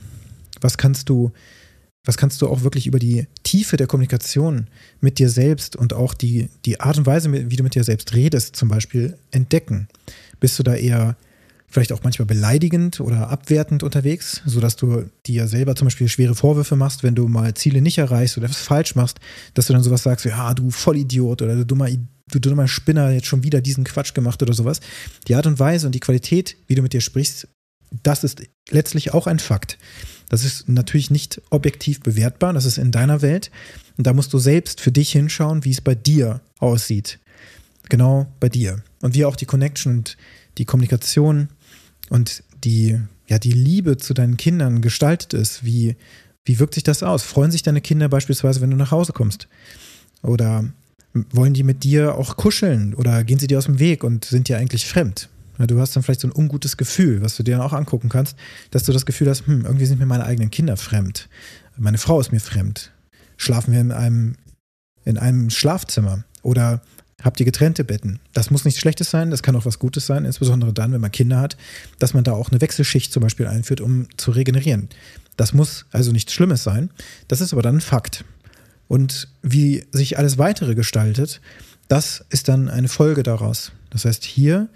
Was 0.61 0.79
kannst 0.79 1.09
du 1.09 1.33
was 2.07 2.17
kannst 2.17 2.41
du 2.41 2.49
auch 2.49 2.63
wirklich 2.63 2.87
über 2.87 2.99
die 2.99 3.27
Tiefe 3.43 3.77
der 3.77 3.87
Kommunikation 3.87 4.69
mit 5.01 5.19
dir 5.19 5.29
selbst 5.29 5.77
und 5.77 5.93
auch 5.93 6.15
die, 6.15 6.49
die 6.65 6.81
Art 6.81 6.97
und 6.97 7.07
Weise, 7.07 7.31
wie 7.51 7.57
du 7.57 7.63
mit 7.63 7.75
dir 7.75 7.85
selbst 7.85 8.15
redest, 8.15 8.57
zum 8.57 8.69
Beispiel 8.69 9.19
entdecken? 9.33 9.89
Bist 10.41 10.59
du 10.59 10.63
da 10.63 10.75
eher 10.75 11.17
vielleicht 11.69 11.93
auch 11.93 12.05
manchmal 12.05 12.27
beleidigend 12.27 13.01
oder 13.01 13.29
abwertend 13.29 13.83
unterwegs, 13.83 14.41
sodass 14.47 14.77
du 14.77 15.11
dir 15.27 15.49
selber 15.49 15.75
zum 15.75 15.87
Beispiel 15.87 16.09
schwere 16.09 16.35
Vorwürfe 16.35 16.77
machst, 16.77 17.03
wenn 17.03 17.17
du 17.17 17.27
mal 17.27 17.55
Ziele 17.55 17.83
nicht 17.83 17.99
erreichst 17.99 18.39
oder 18.39 18.49
was 18.49 18.57
falsch 18.57 18.95
machst, 18.95 19.19
dass 19.55 19.67
du 19.67 19.73
dann 19.73 19.83
sowas 19.83 20.05
sagst 20.05 20.25
wie, 20.25 20.31
ja, 20.31 20.55
du 20.55 20.71
Vollidiot 20.71 21.43
oder 21.43 21.57
du 21.57 21.67
dummer, 21.67 21.89
du 21.89 22.39
dummer 22.39 22.69
Spinner, 22.69 23.11
jetzt 23.11 23.27
schon 23.27 23.43
wieder 23.43 23.61
diesen 23.61 23.85
Quatsch 23.85 24.15
gemacht 24.15 24.43
oder 24.43 24.55
sowas. 24.55 24.81
Die 25.27 25.35
Art 25.35 25.47
und 25.47 25.59
Weise 25.59 25.87
und 25.87 25.95
die 25.95 26.01
Qualität, 26.01 26.57
wie 26.69 26.77
du 26.77 26.83
mit 26.83 26.93
dir 26.93 27.01
sprichst, 27.01 27.49
das 28.03 28.25
ist 28.25 28.43
letztlich 28.71 29.13
auch 29.13 29.27
ein 29.27 29.39
Fakt. 29.39 29.79
Das 30.29 30.45
ist 30.45 30.69
natürlich 30.69 31.11
nicht 31.11 31.41
objektiv 31.51 32.01
bewertbar, 32.01 32.53
das 32.53 32.65
ist 32.65 32.79
in 32.79 32.91
deiner 32.91 33.23
Welt. 33.23 33.51
Und 33.97 34.07
da 34.07 34.13
musst 34.13 34.33
du 34.33 34.39
selbst 34.39 34.81
für 34.81 34.93
dich 34.93 35.13
hinschauen, 35.13 35.65
wie 35.65 35.71
es 35.71 35.81
bei 35.81 35.95
dir 35.95 36.41
aussieht. 36.59 37.19
Genau 37.89 38.27
bei 38.41 38.49
dir. 38.49 38.83
Und 39.03 39.15
wie 39.15 39.25
auch 39.25 39.37
die 39.37 39.47
Connection 39.47 39.99
und 39.99 40.17
die 40.59 40.65
Kommunikation 40.65 41.49
und 42.09 42.43
die, 42.65 42.99
ja, 43.29 43.39
die 43.39 43.53
Liebe 43.53 43.97
zu 43.97 44.15
deinen 44.15 44.37
Kindern 44.37 44.81
gestaltet 44.81 45.35
ist. 45.35 45.65
Wie, 45.65 45.97
wie 46.45 46.59
wirkt 46.59 46.75
sich 46.75 46.83
das 46.83 47.03
aus? 47.03 47.23
Freuen 47.23 47.51
sich 47.51 47.63
deine 47.63 47.81
Kinder 47.81 48.09
beispielsweise, 48.09 48.61
wenn 48.61 48.71
du 48.71 48.77
nach 48.77 48.91
Hause 48.91 49.13
kommst? 49.13 49.49
Oder 50.23 50.65
wollen 51.31 51.55
die 51.55 51.63
mit 51.63 51.85
dir 51.85 52.17
auch 52.17 52.37
kuscheln? 52.37 52.95
Oder 52.95 53.25
gehen 53.25 53.39
sie 53.39 53.47
dir 53.47 53.59
aus 53.59 53.67
dem 53.67 53.79
Weg 53.79 54.03
und 54.03 54.25
sind 54.25 54.49
dir 54.49 54.59
eigentlich 54.59 54.87
fremd? 54.87 55.29
Du 55.59 55.81
hast 55.81 55.97
dann 55.97 56.03
vielleicht 56.03 56.21
so 56.21 56.29
ein 56.29 56.35
ungutes 56.35 56.77
Gefühl, 56.77 57.23
was 57.23 57.37
du 57.37 57.43
dir 57.43 57.57
dann 57.57 57.67
auch 57.67 57.73
angucken 57.73 58.09
kannst, 58.09 58.37
dass 58.71 58.83
du 58.83 58.93
das 58.93 59.07
Gefühl 59.07 59.29
hast, 59.31 59.47
hm, 59.47 59.65
irgendwie 59.65 59.87
sind 59.87 59.99
mir 59.99 60.07
meine 60.07 60.25
eigenen 60.25 60.51
Kinder 60.51 60.77
fremd. 60.77 61.29
Meine 61.77 61.99
Frau 61.99 62.21
ist 62.21 62.33
mir 62.33 62.41
fremd. 62.41 62.93
Schlafen 63.37 63.73
wir 63.73 63.81
in 63.81 63.93
einem, 63.93 64.37
in 65.05 65.19
einem 65.19 65.51
Schlafzimmer 65.51 66.25
oder 66.43 66.83
habt 67.23 67.41
ihr 67.41 67.47
getrennte 67.47 67.85
Betten? 67.85 68.21
Das 68.35 68.51
muss 68.51 68.65
nichts 68.65 68.81
Schlechtes 68.81 69.11
sein, 69.11 69.31
das 69.31 69.43
kann 69.43 69.57
auch 69.57 69.65
was 69.65 69.79
Gutes 69.79 70.07
sein, 70.07 70.25
insbesondere 70.25 70.73
dann, 70.73 70.93
wenn 70.93 71.01
man 71.01 71.13
Kinder 71.13 71.41
hat, 71.41 71.57
dass 71.99 72.15
man 72.15 72.25
da 72.25 72.33
auch 72.33 72.51
eine 72.51 72.61
Wechselschicht 72.61 73.13
zum 73.13 73.23
Beispiel 73.23 73.47
einführt, 73.47 73.81
um 73.81 74.07
zu 74.17 74.31
regenerieren. 74.31 74.89
Das 75.37 75.53
muss 75.53 75.87
also 75.91 76.13
nichts 76.13 76.33
Schlimmes 76.33 76.65
sein. 76.65 76.91
Das 77.29 77.41
ist 77.41 77.53
aber 77.53 77.63
dann 77.63 77.77
ein 77.77 77.81
Fakt. 77.81 78.25
Und 78.89 79.29
wie 79.43 79.85
sich 79.93 80.19
alles 80.19 80.39
weitere 80.39 80.75
gestaltet, 80.75 81.41
das 81.89 82.25
ist 82.31 82.49
dann 82.49 82.69
eine 82.69 82.89
Folge 82.89 83.23
daraus. 83.23 83.73
Das 83.91 84.05
heißt, 84.05 84.25
hier, 84.25 84.69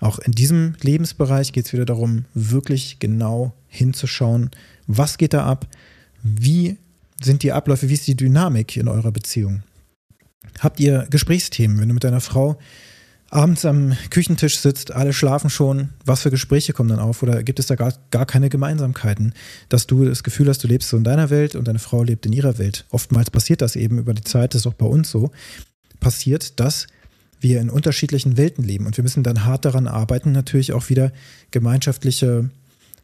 auch 0.00 0.18
in 0.18 0.32
diesem 0.32 0.74
Lebensbereich, 0.80 1.52
geht 1.52 1.66
es 1.66 1.72
wieder 1.72 1.84
darum, 1.84 2.24
wirklich 2.34 2.98
genau 2.98 3.52
hinzuschauen, 3.68 4.50
was 4.86 5.18
geht 5.18 5.34
da 5.34 5.44
ab, 5.44 5.68
wie 6.22 6.78
sind 7.22 7.42
die 7.42 7.52
Abläufe, 7.52 7.88
wie 7.88 7.94
ist 7.94 8.06
die 8.06 8.16
Dynamik 8.16 8.76
in 8.76 8.88
eurer 8.88 9.12
Beziehung. 9.12 9.62
Habt 10.58 10.80
ihr 10.80 11.06
Gesprächsthemen, 11.10 11.78
wenn 11.78 11.88
du 11.88 11.94
mit 11.94 12.04
deiner 12.04 12.20
Frau 12.20 12.58
abends 13.30 13.64
am 13.64 13.96
Küchentisch 14.10 14.58
sitzt, 14.58 14.90
alle 14.90 15.12
schlafen 15.12 15.50
schon, 15.50 15.90
was 16.04 16.22
für 16.22 16.30
Gespräche 16.30 16.72
kommen 16.72 16.88
dann 16.88 16.98
auf 16.98 17.22
oder 17.22 17.42
gibt 17.42 17.60
es 17.60 17.66
da 17.66 17.76
gar, 17.76 17.94
gar 18.10 18.26
keine 18.26 18.48
Gemeinsamkeiten, 18.48 19.34
dass 19.68 19.86
du 19.86 20.04
das 20.04 20.24
Gefühl 20.24 20.48
hast, 20.48 20.64
du 20.64 20.68
lebst 20.68 20.88
so 20.88 20.96
in 20.96 21.04
deiner 21.04 21.30
Welt 21.30 21.54
und 21.54 21.68
deine 21.68 21.78
Frau 21.78 22.02
lebt 22.02 22.26
in 22.26 22.32
ihrer 22.32 22.58
Welt. 22.58 22.86
Oftmals 22.90 23.30
passiert 23.30 23.62
das 23.62 23.76
eben 23.76 23.98
über 23.98 24.14
die 24.14 24.24
Zeit, 24.24 24.54
das 24.54 24.62
ist 24.62 24.66
auch 24.66 24.74
bei 24.74 24.86
uns 24.86 25.10
so, 25.10 25.30
passiert, 26.00 26.58
dass 26.58 26.88
wir 27.40 27.60
in 27.60 27.70
unterschiedlichen 27.70 28.36
Welten 28.36 28.64
leben 28.64 28.86
und 28.86 28.96
wir 28.96 29.02
müssen 29.02 29.22
dann 29.22 29.44
hart 29.44 29.64
daran 29.64 29.88
arbeiten, 29.88 30.32
natürlich 30.32 30.72
auch 30.72 30.88
wieder 30.88 31.12
gemeinschaftliche 31.50 32.50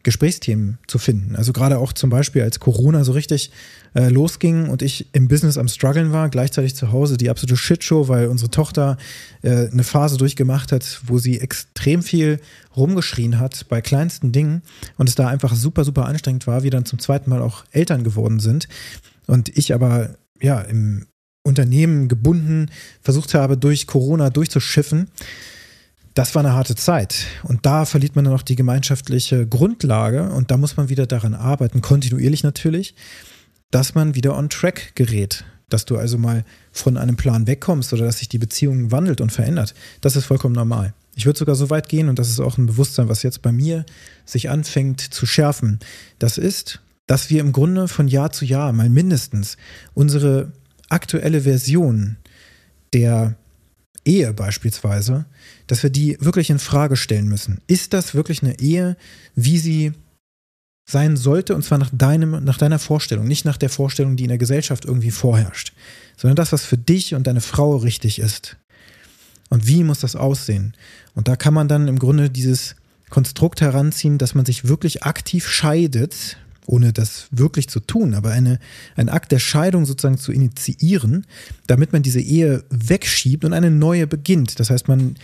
Gesprächsthemen 0.07 0.78
zu 0.87 0.99
finden. 0.99 1.35
Also 1.35 1.52
gerade 1.52 1.78
auch 1.78 1.93
zum 1.93 2.11
Beispiel, 2.11 2.43
als 2.43 2.61
Corona 2.61 3.02
so 3.02 3.11
richtig 3.11 3.50
äh, 3.97 4.09
losging 4.09 4.69
und 4.69 4.81
ich 4.81 5.12
im 5.12 5.26
Business 5.26 5.59
am 5.59 5.66
struggeln 5.66 6.12
war, 6.12 6.28
gleichzeitig 6.28 6.76
zu 6.76 6.93
Hause 6.93 7.16
die 7.16 7.28
absolute 7.28 7.57
Shitshow, 7.57 8.07
weil 8.07 8.28
unsere 8.28 8.52
Tochter 8.52 8.99
äh, 9.43 9.69
eine 9.69 9.83
Phase 9.83 10.16
durchgemacht 10.16 10.71
hat, 10.71 11.00
wo 11.07 11.19
sie 11.19 11.40
extrem 11.40 12.05
viel 12.05 12.38
rumgeschrien 12.76 13.40
hat 13.40 13.66
bei 13.69 13.81
kleinsten 13.81 14.31
Dingen 14.31 14.62
und 14.97 15.09
es 15.09 15.16
da 15.16 15.26
einfach 15.26 15.57
super, 15.57 15.83
super 15.83 16.07
anstrengend 16.07 16.47
war, 16.47 16.62
wir 16.62 16.71
dann 16.71 16.85
zum 16.85 17.00
zweiten 17.00 17.28
Mal 17.28 17.43
auch 17.43 17.64
Eltern 17.73 18.05
geworden 18.05 18.38
sind 18.38 18.69
und 19.26 19.59
ich 19.59 19.75
aber 19.75 20.11
ja 20.40 20.61
im 20.61 21.07
Unternehmen 21.47 22.09
gebunden 22.09 22.71
versucht 23.00 23.35
habe, 23.35 23.57
durch 23.57 23.87
Corona 23.87 24.31
durchzuschiffen 24.31 25.09
das 26.17 26.35
war 26.35 26.43
eine 26.43 26.55
harte 26.55 26.75
Zeit. 26.75 27.26
Und 27.43 27.67
da 27.67 27.85
verliert 27.85 28.17
man 28.17 28.25
dann 28.25 28.35
auch 28.35 28.43
die 28.43 28.57
gemeinschaftliche 28.57 29.47
Grundlage. 29.47 30.31
Und 30.31 30.50
da 30.50 30.57
muss 30.57 30.79
man 30.79 30.88
wieder 30.88 31.07
daran 31.07 31.35
arbeiten, 31.35 31.83
kontinuierlich 31.83 32.43
natürlich, 32.43 32.95
dass 33.71 33.95
man 33.95 34.15
wieder 34.15 34.35
on 34.35 34.49
track 34.49 34.93
gerät. 34.95 35.45
Dass 35.69 35.85
du 35.85 35.99
also 35.99 36.17
mal 36.17 36.45
von 36.73 36.97
einem 36.97 37.17
Plan 37.17 37.47
wegkommst 37.47 37.93
oder 37.93 38.07
dass 38.07 38.19
sich 38.19 38.31
die 38.31 38.38
Beziehung 38.38 38.93
wandelt 38.93 39.21
und 39.21 39.31
verändert. 39.31 39.75
Das 40.00 40.17
ist 40.17 40.25
vollkommen 40.25 40.55
normal. 40.55 40.95
Ich 41.17 41.26
würde 41.26 41.38
sogar 41.38 41.55
so 41.55 41.69
weit 41.69 41.91
gehen, 41.91 42.09
und 42.09 42.19
das 42.19 42.31
ist 42.31 42.41
auch 42.41 42.57
ein 42.57 42.67
Bewusstsein, 42.67 43.11
was 43.11 43.23
jetzt 43.23 43.43
bei 43.43 43.53
mir 43.53 43.85
sich 44.25 44.49
anfängt 44.49 45.00
zu 45.03 45.26
schärfen. 45.26 45.81
Das 46.19 46.38
ist, 46.38 46.81
dass 47.07 47.29
wir 47.29 47.41
im 47.41 47.53
Grunde 47.53 47.88
von 47.88 48.09
Jahr 48.09 48.33
zu 48.33 48.47
Jahr 48.47 48.73
mal 48.73 48.88
mindestens 48.88 49.59
unsere 49.93 50.53
aktuelle 50.88 51.43
Version 51.43 52.16
der 52.93 53.37
Ehe 54.05 54.33
beispielsweise, 54.33 55.26
dass 55.66 55.83
wir 55.83 55.90
die 55.90 56.16
wirklich 56.21 56.50
in 56.50 56.59
Frage 56.59 56.97
stellen 56.97 57.28
müssen. 57.28 57.61
Ist 57.66 57.93
das 57.93 58.14
wirklich 58.14 58.43
eine 58.43 58.59
Ehe, 58.61 58.97
wie 59.35 59.59
sie 59.59 59.93
sein 60.88 61.16
sollte, 61.16 61.57
und 61.57 61.64
zwar 61.64 61.78
nach 61.78 61.90
deinem, 61.93 62.45
nach 62.45 62.59
deiner 62.59 62.78
Vorstellung, 62.78 63.26
nicht 63.26 63.45
nach 63.45 63.57
der 63.57 63.71
Vorstellung, 63.71 64.16
die 64.16 64.23
in 64.23 64.28
der 64.28 64.38
Gesellschaft 64.38 64.85
irgendwie 64.85 65.11
vorherrscht, 65.11 65.73
sondern 66.16 66.37
das, 66.37 66.52
was 66.52 66.64
für 66.64 66.78
dich 66.78 67.14
und 67.14 67.26
deine 67.26 67.40
Frau 67.40 67.76
richtig 67.76 68.21
ist. 68.21 68.57
Und 69.50 69.66
wie 69.66 69.83
muss 69.83 70.00
das 70.00 70.14
aussehen? 70.14 70.75
Und 71.14 71.26
da 71.26 71.35
kann 71.35 71.55
man 71.55 71.66
dann 71.66 71.88
im 71.88 71.99
Grunde 71.99 72.31
dieses 72.31 72.76
Konstrukt 73.11 73.61
heranziehen, 73.61 74.19
dass 74.19 74.35
man 74.35 74.45
sich 74.45 74.66
wirklich 74.66 75.02
aktiv 75.02 75.49
scheidet 75.49 76.37
ohne 76.66 76.92
das 76.92 77.28
wirklich 77.30 77.68
zu 77.68 77.80
tun, 77.80 78.14
aber 78.14 78.30
eine, 78.30 78.58
ein 78.96 79.08
Akt 79.08 79.32
der 79.32 79.38
Scheidung 79.38 79.87
sozusagen 79.87 80.18
zu 80.18 80.32
initiieren, 80.32 81.26
damit 81.66 81.92
man 81.92 82.02
diese 82.02 82.20
Ehe 82.20 82.64
wegschiebt 82.70 83.44
und 83.44 83.52
eine 83.52 83.70
neue 83.70 84.06
beginnt. 84.06 84.58
Das 84.61 84.70
heißt, 84.70 84.88
man 84.88 85.16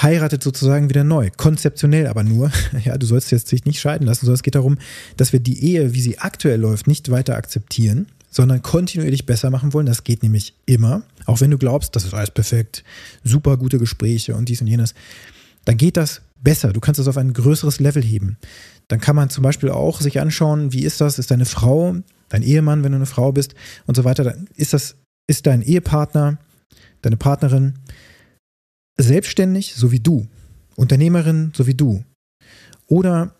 heiratet 0.00 0.42
sozusagen 0.42 0.88
wieder 0.88 1.04
neu, 1.04 1.30
konzeptionell 1.36 2.06
aber 2.06 2.22
nur. 2.22 2.50
Ja, 2.84 2.96
du 2.96 3.06
sollst 3.06 3.30
jetzt 3.30 3.50
dich 3.52 3.64
nicht 3.64 3.80
scheiden 3.80 4.06
lassen, 4.06 4.26
sondern 4.26 4.36
es 4.36 4.42
geht 4.42 4.54
darum, 4.54 4.78
dass 5.16 5.32
wir 5.32 5.40
die 5.40 5.62
Ehe, 5.64 5.94
wie 5.94 6.00
sie 6.00 6.18
aktuell 6.18 6.60
läuft, 6.60 6.86
nicht 6.86 7.10
weiter 7.10 7.36
akzeptieren, 7.36 8.06
sondern 8.30 8.62
kontinuierlich 8.62 9.26
besser 9.26 9.50
machen 9.50 9.72
wollen. 9.72 9.86
Das 9.86 10.04
geht 10.04 10.22
nämlich 10.22 10.54
immer. 10.66 11.02
Auch 11.26 11.40
wenn 11.40 11.50
du 11.50 11.58
glaubst, 11.58 11.96
das 11.96 12.04
ist 12.04 12.14
alles 12.14 12.30
perfekt, 12.30 12.84
super 13.24 13.56
gute 13.56 13.78
Gespräche 13.78 14.34
und 14.34 14.48
dies 14.48 14.60
und 14.60 14.68
jenes, 14.68 14.94
dann 15.64 15.76
geht 15.76 15.96
das 15.96 16.22
besser. 16.42 16.72
Du 16.72 16.80
kannst 16.80 17.00
es 17.00 17.08
auf 17.08 17.16
ein 17.16 17.32
größeres 17.32 17.80
Level 17.80 18.02
heben. 18.02 18.38
Dann 18.88 19.00
kann 19.00 19.16
man 19.16 19.30
zum 19.30 19.42
Beispiel 19.42 19.70
auch 19.70 20.00
sich 20.00 20.20
anschauen, 20.20 20.72
wie 20.72 20.84
ist 20.84 21.00
das? 21.00 21.18
Ist 21.18 21.30
deine 21.30 21.44
Frau, 21.44 21.96
dein 22.28 22.42
Ehemann, 22.42 22.82
wenn 22.82 22.92
du 22.92 22.96
eine 22.96 23.06
Frau 23.06 23.32
bist 23.32 23.54
und 23.86 23.94
so 23.94 24.04
weiter. 24.04 24.36
Ist 24.56 24.72
das, 24.72 24.96
ist 25.28 25.46
dein 25.46 25.62
Ehepartner, 25.62 26.38
deine 27.02 27.16
Partnerin 27.16 27.74
selbstständig, 29.00 29.74
so 29.74 29.92
wie 29.92 30.00
du, 30.00 30.26
Unternehmerin, 30.76 31.52
so 31.54 31.66
wie 31.66 31.74
du, 31.74 32.04
oder 32.86 33.34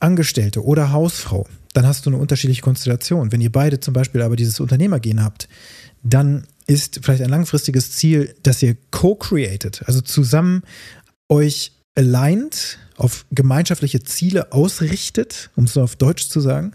Angestellte 0.00 0.64
oder 0.64 0.92
Hausfrau, 0.92 1.46
dann 1.72 1.86
hast 1.86 2.04
du 2.04 2.10
eine 2.10 2.18
unterschiedliche 2.18 2.62
Konstellation. 2.62 3.32
Wenn 3.32 3.40
ihr 3.40 3.52
beide 3.52 3.80
zum 3.80 3.94
Beispiel 3.94 4.22
aber 4.22 4.36
dieses 4.36 4.60
Unternehmergehen 4.60 5.22
habt, 5.22 5.48
dann 6.02 6.44
ist 6.66 7.00
vielleicht 7.02 7.22
ein 7.22 7.30
langfristiges 7.30 7.92
Ziel, 7.92 8.34
dass 8.42 8.62
ihr 8.62 8.76
co-created, 8.90 9.82
also 9.86 10.00
zusammen 10.00 10.62
euch 11.28 11.72
aligned 11.94 12.78
auf 12.96 13.26
gemeinschaftliche 13.30 14.02
Ziele 14.02 14.52
ausrichtet, 14.52 15.50
um 15.56 15.64
es 15.64 15.74
so 15.74 15.82
auf 15.82 15.96
Deutsch 15.96 16.28
zu 16.28 16.40
sagen, 16.40 16.72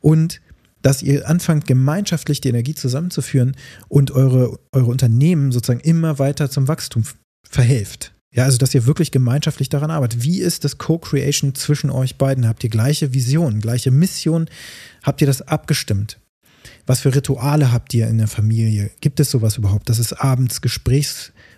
und 0.00 0.40
dass 0.82 1.02
ihr 1.02 1.28
anfangt, 1.28 1.66
gemeinschaftlich 1.66 2.40
die 2.40 2.48
Energie 2.48 2.74
zusammenzuführen 2.74 3.56
und 3.88 4.12
eure, 4.12 4.58
eure 4.72 4.86
Unternehmen 4.86 5.50
sozusagen 5.50 5.80
immer 5.80 6.18
weiter 6.18 6.48
zum 6.50 6.68
Wachstum 6.68 7.04
verhelft. 7.48 8.12
Ja, 8.32 8.44
also 8.44 8.58
dass 8.58 8.74
ihr 8.74 8.86
wirklich 8.86 9.10
gemeinschaftlich 9.10 9.68
daran 9.68 9.90
arbeitet. 9.90 10.22
Wie 10.22 10.40
ist 10.40 10.64
das 10.64 10.78
Co-Creation 10.78 11.54
zwischen 11.54 11.90
euch 11.90 12.16
beiden? 12.16 12.46
Habt 12.46 12.62
ihr 12.62 12.70
gleiche 12.70 13.14
Vision, 13.14 13.60
gleiche 13.60 13.90
Mission? 13.90 14.48
Habt 15.02 15.22
ihr 15.22 15.26
das 15.26 15.42
abgestimmt? 15.42 16.20
Was 16.86 17.00
für 17.00 17.14
Rituale 17.14 17.72
habt 17.72 17.94
ihr 17.94 18.06
in 18.06 18.18
der 18.18 18.28
Familie? 18.28 18.90
Gibt 19.00 19.20
es 19.20 19.30
sowas 19.30 19.56
überhaupt, 19.56 19.88
dass 19.88 19.98
es 19.98 20.12
abends 20.12 20.60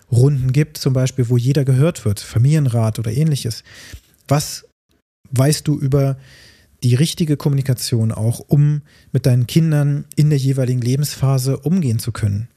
Gesprächsrunden 0.08 0.52
gibt, 0.52 0.78
zum 0.78 0.92
Beispiel, 0.92 1.28
wo 1.28 1.36
jeder 1.36 1.64
gehört 1.64 2.04
wird, 2.04 2.20
Familienrat 2.20 2.98
oder 2.98 3.12
ähnliches? 3.12 3.62
Was 4.26 4.66
weißt 5.30 5.66
du 5.66 5.78
über 5.78 6.16
die 6.82 6.94
richtige 6.94 7.36
Kommunikation 7.36 8.12
auch, 8.12 8.40
um 8.40 8.82
mit 9.12 9.26
deinen 9.26 9.46
Kindern 9.46 10.04
in 10.16 10.30
der 10.30 10.38
jeweiligen 10.38 10.80
Lebensphase 10.80 11.58
umgehen 11.58 11.98
zu 11.98 12.12
können? 12.12 12.48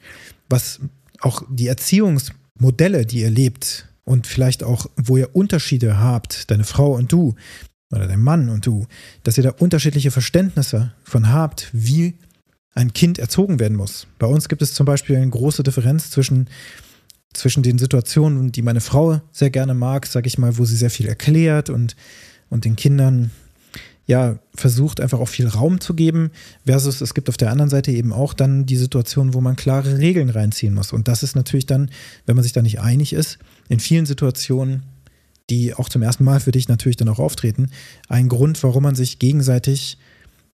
Was 0.50 0.79
auch 1.20 1.43
die 1.50 1.67
Erziehungsmodelle, 1.67 3.05
die 3.05 3.22
ihr 3.22 3.29
lebt 3.29 3.88
und 4.03 4.27
vielleicht 4.27 4.63
auch, 4.63 4.88
wo 4.96 5.17
ihr 5.17 5.36
Unterschiede 5.36 6.00
habt, 6.00 6.51
deine 6.51 6.63
Frau 6.63 6.93
und 6.93 7.12
du 7.12 7.36
oder 7.91 8.08
dein 8.08 8.22
Mann 8.22 8.50
und 8.50 8.65
du, 8.65 8.88
dass 9.24 9.38
ihr 9.38 9.43
da 9.43 9.51
unterschiedliche 9.51 10.12
Verständnisse 10.12 10.93
von 11.03 11.29
habt, 11.29 11.70
wie 11.74 12.15
ein 12.74 12.93
Kind 12.93 13.20
erzogen 13.20 13.60
werden 13.60 13.75
muss. 13.75 14.08
Bei 14.17 14.27
uns 14.27 14.48
gibt 14.48 14.62
es 14.62 14.74
zum 14.74 14.86
Beispiel 14.86 15.17
eine 15.17 15.29
große 15.29 15.62
Differenz 15.62 16.10
zwischen 16.10 16.48
zwischen 17.33 17.63
den 17.63 17.77
Situationen, 17.77 18.51
die 18.51 18.61
meine 18.61 18.81
Frau 18.81 19.21
sehr 19.31 19.50
gerne 19.50 19.73
mag, 19.73 20.05
sag 20.05 20.27
ich 20.27 20.38
mal, 20.38 20.57
wo 20.57 20.65
sie 20.65 20.75
sehr 20.75 20.89
viel 20.89 21.07
erklärt 21.07 21.69
und, 21.69 21.95
und 22.50 22.65
den 22.65 22.75
Kindern 22.75 23.31
ja 24.07 24.39
versucht 24.55 25.00
einfach 25.00 25.19
auch 25.19 25.27
viel 25.27 25.47
Raum 25.47 25.79
zu 25.79 25.93
geben, 25.93 26.31
versus 26.65 27.01
es 27.01 27.13
gibt 27.13 27.29
auf 27.29 27.38
der 27.38 27.51
anderen 27.51 27.69
Seite 27.69 27.91
eben 27.91 28.11
auch 28.11 28.33
dann 28.33 28.65
die 28.65 28.75
Situation, 28.75 29.33
wo 29.33 29.41
man 29.41 29.55
klare 29.55 30.00
Regeln 30.00 30.29
reinziehen 30.29 30.73
muss. 30.73 30.91
Und 30.91 31.07
das 31.07 31.23
ist 31.23 31.35
natürlich 31.35 31.65
dann, 31.65 31.89
wenn 32.25 32.35
man 32.35 32.43
sich 32.43 32.51
da 32.51 32.61
nicht 32.61 32.81
einig 32.81 33.13
ist, 33.13 33.39
in 33.69 33.79
vielen 33.79 34.05
Situationen, 34.05 34.83
die 35.50 35.73
auch 35.73 35.88
zum 35.88 36.01
ersten 36.01 36.23
Mal 36.23 36.39
für 36.39 36.51
dich 36.51 36.67
natürlich 36.67 36.97
dann 36.97 37.09
auch 37.09 37.19
auftreten, 37.19 37.69
ein 38.09 38.27
Grund, 38.27 38.61
warum 38.63 38.83
man 38.83 38.95
sich 38.95 39.19
gegenseitig 39.19 39.97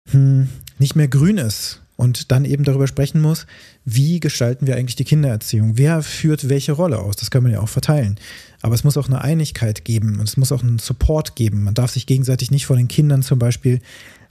hm, 0.09 0.49
nicht 0.77 0.95
mehr 0.95 1.07
grün 1.07 1.37
ist 1.37 1.81
und 1.97 2.31
dann 2.31 2.45
eben 2.45 2.63
darüber 2.63 2.87
sprechen 2.87 3.19
muss, 3.19 3.45
wie 3.83 4.19
gestalten 4.21 4.67
wir 4.67 4.77
eigentlich 4.77 4.95
die 4.95 5.03
Kindererziehung? 5.03 5.77
Wer 5.77 6.03
führt 6.03 6.47
welche 6.47 6.71
Rolle 6.71 6.99
aus? 6.99 7.17
Das 7.17 7.31
kann 7.31 7.43
man 7.43 7.51
ja 7.51 7.59
auch 7.59 7.69
verteilen. 7.69 8.17
Aber 8.61 8.75
es 8.75 8.83
muss 8.83 8.97
auch 8.97 9.07
eine 9.07 9.21
Einigkeit 9.21 9.83
geben 9.83 10.19
und 10.19 10.29
es 10.29 10.37
muss 10.37 10.51
auch 10.51 10.63
einen 10.63 10.79
Support 10.79 11.35
geben. 11.35 11.63
Man 11.63 11.73
darf 11.73 11.91
sich 11.91 12.05
gegenseitig 12.05 12.51
nicht 12.51 12.67
vor 12.67 12.77
den 12.77 12.87
Kindern 12.87 13.23
zum 13.23 13.39
Beispiel 13.39 13.81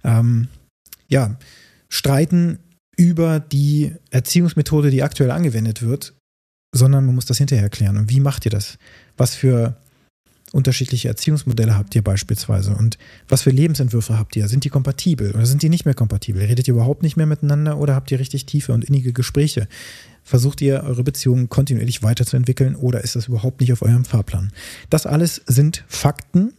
ähm, 0.05 0.49
ja, 1.09 1.37
streiten 1.89 2.61
über 2.97 3.41
die 3.41 3.95
Erziehungsmethode, 4.11 4.91
die 4.91 5.03
aktuell 5.03 5.31
angewendet 5.31 5.83
wird, 5.83 6.15
sondern 6.73 7.05
man 7.05 7.17
muss 7.17 7.27
das 7.27 7.39
hinterher 7.39 7.69
klären. 7.69 7.97
Und 7.97 8.11
wie 8.11 8.21
macht 8.21 8.45
ihr 8.45 8.51
das? 8.51 8.79
Was 9.17 9.35
für 9.35 9.77
unterschiedliche 10.53 11.09
Erziehungsmodelle 11.09 11.77
habt 11.77 11.95
ihr 11.95 12.03
beispielsweise 12.03 12.75
und 12.75 12.99
was 13.29 13.43
für 13.43 13.51
Lebensentwürfe 13.51 14.19
habt 14.19 14.37
ihr? 14.37 14.49
Sind 14.49 14.65
die 14.65 14.69
kompatibel 14.69 15.33
oder 15.33 15.47
sind 15.47 15.63
die 15.63 15.69
nicht 15.69 15.85
mehr 15.85 15.95
kompatibel? 15.95 16.43
Redet 16.43 16.69
ihr 16.69 16.75
überhaupt 16.75 17.03
nicht 17.03 17.17
mehr 17.17 17.27
miteinander 17.27 17.79
oder 17.79 17.95
habt 17.95 18.11
ihr 18.11 18.21
richtig 18.21 18.47
tiefe 18.47 18.73
und 18.73 18.85
innige 18.85 19.13
Gespräche? 19.13 19.69
Versucht 20.23 20.61
ihr 20.61 20.83
eure 20.85 21.05
Beziehungen 21.05 21.49
kontinuierlich 21.49 22.03
weiterzuentwickeln 22.03 22.77
oder 22.77 23.03
ist 23.03 23.17
das 23.17 23.29
überhaupt 23.29 23.61
nicht 23.61 23.73
auf 23.73 23.83
eurem 23.83 24.05
Fahrplan? 24.05 24.53
Das 24.91 25.07
alles 25.07 25.43
sind 25.47 25.85
Fakten, 25.89 26.53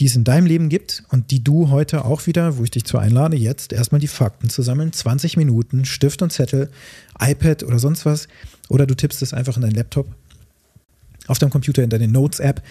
die 0.00 0.06
es 0.06 0.16
in 0.16 0.24
deinem 0.24 0.46
Leben 0.46 0.68
gibt 0.68 1.04
und 1.10 1.30
die 1.30 1.42
du 1.42 1.70
heute 1.70 2.04
auch 2.04 2.26
wieder, 2.26 2.58
wo 2.58 2.64
ich 2.64 2.70
dich 2.70 2.84
zu 2.84 2.98
einlade, 2.98 3.36
jetzt 3.36 3.72
erstmal 3.72 4.00
die 4.00 4.08
Fakten 4.08 4.48
zu 4.48 4.62
sammeln. 4.62 4.92
20 4.92 5.36
Minuten, 5.36 5.84
Stift 5.84 6.22
und 6.22 6.32
Zettel, 6.32 6.70
iPad 7.20 7.64
oder 7.64 7.78
sonst 7.78 8.06
was. 8.06 8.28
Oder 8.68 8.86
du 8.86 8.94
tippst 8.94 9.22
es 9.22 9.34
einfach 9.34 9.56
in 9.56 9.62
deinen 9.62 9.74
Laptop, 9.74 10.06
auf 11.26 11.38
deinem 11.38 11.50
Computer, 11.50 11.82
in 11.82 11.90
deine 11.90 12.08
Notes-App 12.08 12.62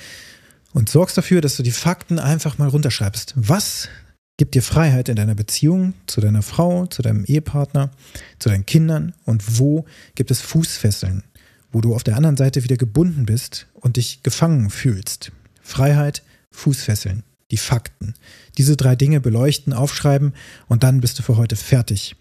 und 0.74 0.90
sorgst 0.90 1.18
dafür, 1.18 1.42
dass 1.42 1.58
du 1.58 1.64
die 1.64 1.72
Fakten 1.72 2.20
einfach 2.20 2.58
mal 2.58 2.68
runterschreibst. 2.68 3.34
Was 3.36 3.90
gibt 4.38 4.54
dir 4.54 4.62
Freiheit 4.62 5.10
in 5.10 5.16
deiner 5.16 5.36
Beziehung 5.36 5.94
zu 6.06 6.22
deiner 6.22 6.44
Frau, 6.44 6.86
zu 6.86 7.02
deinem 7.02 7.26
Ehepartner, 7.26 7.92
zu 8.40 8.50
deinen 8.50 8.66
Kindern 8.66 9.14
und 9.26 9.60
wo 9.60 9.86
gibt 10.16 10.32
es 10.32 10.42
Fußfesseln, 10.42 11.24
wo 11.72 11.82
du 11.82 11.96
auf 11.96 12.04
der 12.04 12.16
anderen 12.16 12.38
Seite 12.38 12.64
wieder 12.64 12.78
gebunden 12.78 13.26
bist 13.26 13.68
und 13.74 13.98
dich 13.98 14.22
gefangen 14.24 14.70
fühlst. 14.70 15.32
Freiheit, 15.62 16.24
Fußfesseln, 16.52 17.24
die 17.52 17.58
Fakten. 17.58 18.14
Diese 18.58 18.78
drei 18.78 18.96
Dinge 18.96 19.20
beleuchten, 19.20 19.74
aufschreiben 19.74 20.34
und 20.68 20.84
dann 20.84 21.02
bist 21.02 21.18
du 21.18 21.24
für 21.24 21.38
heute 21.38 21.56
fertig. 21.56 22.16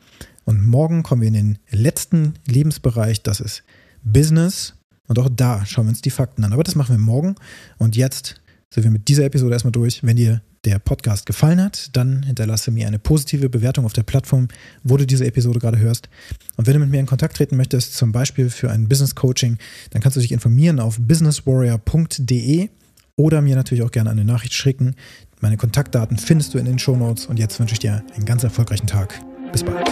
Und 0.45 0.65
morgen 0.65 1.03
kommen 1.03 1.21
wir 1.23 1.29
in 1.29 1.35
den 1.35 1.59
letzten 1.71 2.35
Lebensbereich, 2.47 3.23
das 3.23 3.41
ist 3.41 3.63
Business. 4.03 4.75
Und 5.09 5.19
auch 5.19 5.29
da 5.31 5.65
schauen 5.67 5.87
wir 5.87 5.91
uns 5.91 6.03
die 6.03 6.11
Fakten 6.11 6.45
an. 6.45 6.53
Aber 6.53 6.65
das 6.65 6.75
machen 6.75 6.95
wir 6.95 6.99
morgen. 6.99 7.37
Und 7.79 7.97
jetzt 7.97 8.41
sind 8.71 8.85
wir 8.85 8.91
mit 8.91 9.09
dieser 9.09 9.25
Episode 9.25 9.53
erstmal 9.53 9.73
durch. 9.73 10.03
Wenn 10.03 10.17
dir 10.17 10.43
der 10.65 10.79
Podcast 10.81 11.27
gefallen 11.27 11.63
hat, 11.63 11.97
dann 11.97 12.25
hinterlasse 12.25 12.71
mir 12.73 12.89
eine 12.89 12.99
positive 12.99 13.49
Bewertung 13.49 13.85
auf 13.85 13.93
der 13.93 14.03
Plattform, 14.03 14.49
wo 14.83 14.97
du 14.97 15.07
diese 15.07 15.25
Episode 15.25 15.61
gerade 15.61 15.79
hörst. 15.79 16.09
Und 16.57 16.67
wenn 16.67 16.75
du 16.75 16.81
mit 16.81 16.91
mir 16.91 16.99
in 16.99 17.07
Kontakt 17.07 17.37
treten 17.37 17.57
möchtest, 17.57 17.95
zum 17.95 18.11
Beispiel 18.11 18.51
für 18.51 18.71
ein 18.71 18.89
Business 18.89 19.15
Coaching, 19.15 19.59
dann 19.91 20.03
kannst 20.03 20.17
du 20.17 20.21
dich 20.21 20.33
informieren 20.33 20.81
auf 20.81 20.99
businesswarrior.de 21.01 22.69
oder 23.15 23.41
mir 23.43 23.55
natürlich 23.57 23.85
auch 23.85 23.93
gerne 23.93 24.11
eine 24.11 24.25
Nachricht 24.25 24.55
schicken. 24.55 24.97
Meine 25.41 25.57
Kontaktdaten 25.57 26.19
findest 26.19 26.55
du 26.55 26.59
in 26.59 26.65
den 26.65 26.79
Show 26.79 26.97
Notes 26.97 27.27
und 27.27 27.39
jetzt 27.39 27.59
wünsche 27.61 27.75
ich 27.75 27.79
dir 27.79 28.03
einen 28.15 28.25
ganz 28.25 28.43
erfolgreichen 28.43 28.87
Tag. 28.87 29.21
Bis 29.53 29.63
bald. 29.63 29.87